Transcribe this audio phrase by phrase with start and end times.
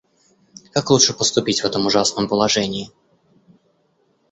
[0.71, 2.89] Как лучше поступить в этом ужасном положении?